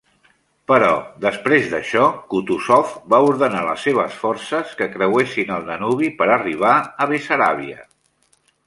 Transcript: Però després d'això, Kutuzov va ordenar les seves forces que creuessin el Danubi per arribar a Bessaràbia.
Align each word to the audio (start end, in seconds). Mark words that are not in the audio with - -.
Però 0.69 0.87
després 1.25 1.67
d'això, 1.73 2.07
Kutuzov 2.31 2.95
va 3.15 3.19
ordenar 3.27 3.61
les 3.69 3.85
seves 3.89 4.19
forces 4.25 4.75
que 4.81 4.91
creuessin 4.97 5.55
el 5.59 5.71
Danubi 5.71 6.13
per 6.23 6.33
arribar 6.41 6.75
a 7.07 7.13
Bessaràbia. 7.15 7.83